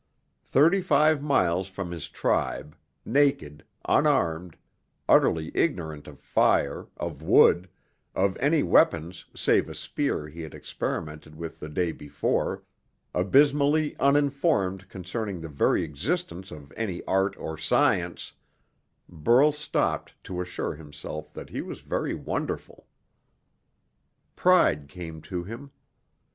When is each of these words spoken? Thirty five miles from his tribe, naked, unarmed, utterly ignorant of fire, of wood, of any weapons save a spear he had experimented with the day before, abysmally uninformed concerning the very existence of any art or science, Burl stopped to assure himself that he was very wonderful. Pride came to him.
Thirty 0.47 0.81
five 0.81 1.21
miles 1.21 1.67
from 1.67 1.91
his 1.91 2.09
tribe, 2.09 2.75
naked, 3.05 3.63
unarmed, 3.87 4.57
utterly 5.07 5.51
ignorant 5.53 6.07
of 6.07 6.19
fire, 6.19 6.87
of 6.97 7.21
wood, 7.21 7.69
of 8.15 8.35
any 8.37 8.63
weapons 8.63 9.25
save 9.35 9.69
a 9.69 9.75
spear 9.75 10.27
he 10.27 10.41
had 10.41 10.55
experimented 10.55 11.35
with 11.35 11.59
the 11.59 11.69
day 11.69 11.91
before, 11.91 12.63
abysmally 13.13 13.95
uninformed 13.99 14.89
concerning 14.89 15.39
the 15.39 15.49
very 15.49 15.83
existence 15.83 16.49
of 16.49 16.73
any 16.75 17.03
art 17.03 17.37
or 17.37 17.55
science, 17.55 18.33
Burl 19.07 19.51
stopped 19.51 20.15
to 20.23 20.41
assure 20.41 20.73
himself 20.73 21.31
that 21.35 21.51
he 21.51 21.61
was 21.61 21.81
very 21.81 22.15
wonderful. 22.15 22.87
Pride 24.35 24.87
came 24.87 25.21
to 25.21 25.43
him. 25.43 25.69